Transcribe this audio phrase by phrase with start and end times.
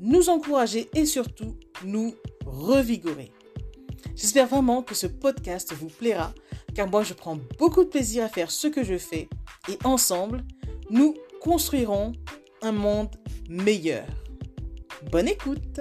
[0.00, 3.32] nous encourager et surtout nous revigorer.
[4.14, 6.32] J'espère vraiment que ce podcast vous plaira,
[6.74, 9.28] car moi je prends beaucoup de plaisir à faire ce que je fais
[9.68, 10.44] et ensemble,
[10.90, 12.12] nous construirons
[12.62, 13.14] un monde
[13.48, 14.06] meilleur.
[15.10, 15.80] Bonne écoute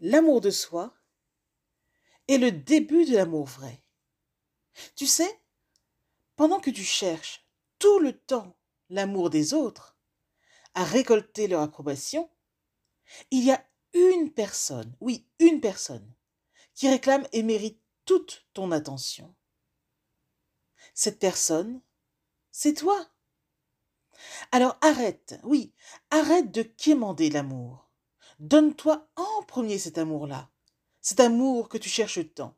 [0.00, 0.92] L'amour de soi
[2.26, 3.84] est le début de l'amour vrai.
[4.96, 5.30] Tu sais,
[6.34, 7.46] pendant que tu cherches
[7.78, 8.56] tout le temps
[8.92, 9.96] l'amour des autres,
[10.74, 12.30] à récolter leur approbation,
[13.30, 16.14] il y a une personne, oui, une personne,
[16.74, 19.34] qui réclame et mérite toute ton attention.
[20.94, 21.80] Cette personne,
[22.50, 23.10] c'est toi.
[24.50, 25.72] Alors arrête, oui,
[26.10, 27.90] arrête de quémander l'amour.
[28.38, 30.50] Donne-toi en premier cet amour-là,
[31.00, 32.56] cet amour que tu cherches tant.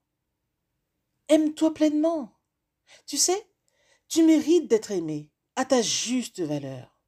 [1.29, 2.37] Aime-toi pleinement.
[3.07, 3.49] Tu sais,
[4.09, 6.99] tu mérites d'être aimé à ta juste valeur.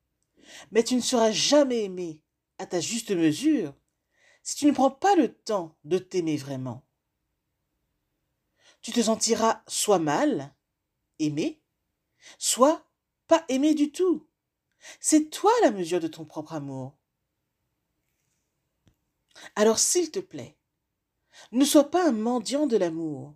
[0.70, 2.22] Mais tu ne seras jamais aimé
[2.58, 3.74] à ta juste mesure
[4.42, 6.86] si tu ne prends pas le temps de t'aimer vraiment.
[8.80, 10.54] Tu te sentiras soit mal,
[11.18, 11.60] aimé,
[12.38, 12.86] soit
[13.26, 14.28] pas aimé du tout.
[15.00, 16.96] C'est toi la mesure de ton propre amour.
[19.56, 20.56] Alors s'il te plaît,
[21.52, 23.34] ne sois pas un mendiant de l'amour.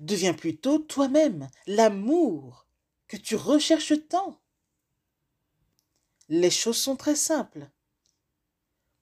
[0.00, 2.66] Deviens plutôt toi-même l'amour
[3.06, 4.40] que tu recherches tant.
[6.28, 7.70] Les choses sont très simples.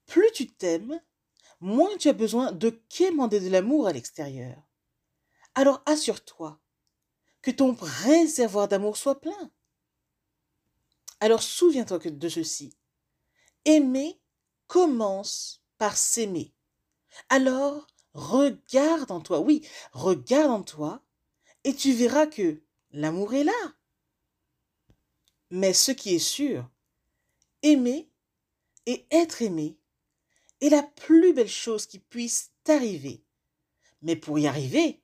[0.06, 1.00] Plus tu t'aimes,
[1.60, 4.62] moins tu as besoin de quémander de l'amour à l'extérieur.
[5.54, 6.60] Alors assure-toi
[7.42, 9.50] que ton réservoir d'amour soit plein.
[11.20, 12.76] Alors souviens-toi de ceci.
[13.64, 14.20] Aimer
[14.66, 16.54] commence par s'aimer.
[17.28, 21.03] Alors regarde en toi, oui, regarde en toi,
[21.64, 23.75] et tu verras que l'amour est là.
[25.50, 26.69] Mais ce qui est sûr,
[27.66, 28.10] aimer
[28.87, 29.78] et être aimé
[30.60, 33.25] est la plus belle chose qui puisse t'arriver.
[34.03, 35.03] Mais pour y arriver,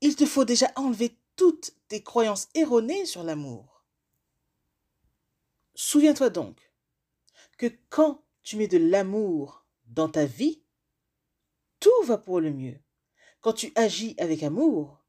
[0.00, 3.84] il te faut déjà enlever toutes tes croyances erronées sur l'amour.
[5.74, 6.60] Souviens-toi donc
[7.56, 10.62] que quand tu mets de l'amour dans ta vie,
[11.78, 12.80] tout va pour le mieux.
[13.40, 15.04] Quand tu agis avec amour,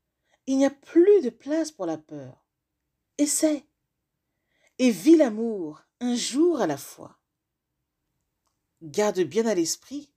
[0.46, 2.46] il n'y a plus de place pour la peur.
[3.18, 3.66] Essaie
[4.82, 7.20] et vis l'amour un jour à la fois.
[8.82, 10.12] Garde bien à l'esprit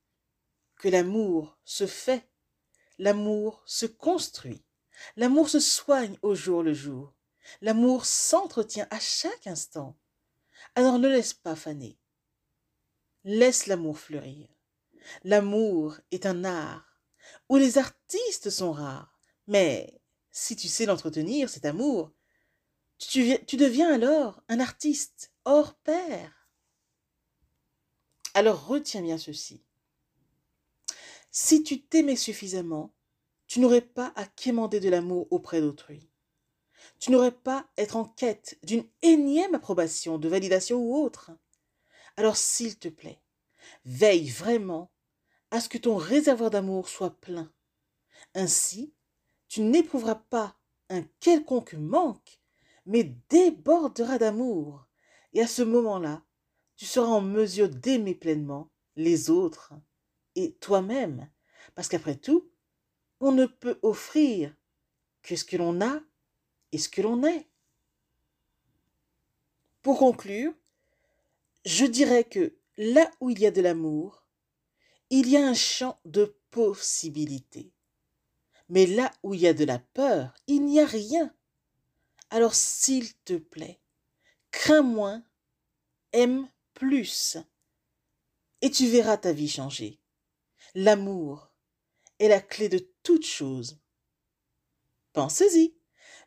[0.77, 2.27] que l'amour se fait,
[2.97, 4.63] l'amour se construit,
[5.17, 7.13] l'amour se soigne au jour le jour,
[7.61, 9.95] l'amour s'entretient à chaque instant.
[10.73, 11.99] Alors ne laisse pas faner.
[13.23, 14.49] Laisse l'amour fleurir.
[15.23, 17.03] L'amour est un art
[17.49, 22.14] où les artistes sont rares, mais si tu sais l'entretenir, cet amour,
[22.97, 26.49] tu, deviens alors un artiste hors pair.
[28.33, 29.63] Alors retiens bien ceci.
[31.31, 32.93] Si tu t'aimais suffisamment,
[33.47, 36.09] tu n'aurais pas à quémander de l'amour auprès d'autrui.
[36.99, 41.31] Tu n'aurais pas à être en quête d'une énième approbation, de validation ou autre.
[42.17, 43.21] Alors s'il te plaît,
[43.83, 44.91] veille vraiment
[45.51, 47.51] à ce que ton réservoir d'amour soit plein.
[48.33, 48.93] Ainsi,
[49.47, 50.57] tu n'éprouveras pas
[50.89, 52.41] un quelconque manque
[52.85, 54.87] mais débordera d'amour.
[55.33, 56.23] Et à ce moment-là,
[56.75, 59.73] tu seras en mesure d'aimer pleinement les autres
[60.35, 61.29] et toi-même.
[61.73, 62.49] Parce qu'après tout,
[63.19, 64.55] on ne peut offrir
[65.21, 66.01] que ce que l'on a
[66.71, 67.47] et ce que l'on est.
[69.81, 70.53] Pour conclure,
[71.65, 74.25] je dirais que là où il y a de l'amour,
[75.09, 77.71] il y a un champ de possibilités.
[78.69, 81.33] Mais là où il y a de la peur, il n'y a rien.
[82.29, 83.79] Alors s'il te plaît,
[84.51, 85.23] crains moins,
[86.13, 87.37] aime plus.
[88.61, 89.99] Et tu verras ta vie changer.
[90.73, 91.51] L'amour
[92.19, 93.79] est la clé de toute chose.
[95.13, 95.77] Pensez-y.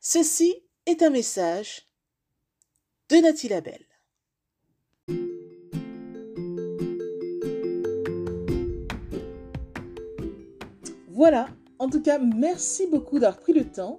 [0.00, 1.88] Ceci est un message
[3.08, 3.84] de Nathalie Labelle.
[11.08, 11.48] Voilà,
[11.80, 13.98] en tout cas, merci beaucoup d'avoir pris le temps